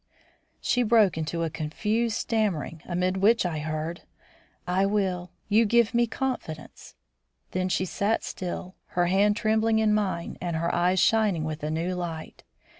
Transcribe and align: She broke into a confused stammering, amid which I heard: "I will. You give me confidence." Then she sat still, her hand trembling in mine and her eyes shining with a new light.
She 0.61 0.81
broke 0.81 1.15
into 1.15 1.43
a 1.43 1.51
confused 1.51 2.17
stammering, 2.17 2.81
amid 2.87 3.17
which 3.17 3.45
I 3.45 3.59
heard: 3.59 4.01
"I 4.65 4.83
will. 4.83 5.29
You 5.47 5.63
give 5.63 5.93
me 5.93 6.07
confidence." 6.07 6.95
Then 7.51 7.69
she 7.69 7.85
sat 7.85 8.23
still, 8.23 8.73
her 8.97 9.05
hand 9.05 9.37
trembling 9.37 9.77
in 9.77 9.93
mine 9.93 10.39
and 10.41 10.55
her 10.55 10.73
eyes 10.73 10.99
shining 10.99 11.43
with 11.43 11.61
a 11.61 11.69
new 11.69 11.93
light. 11.93 12.43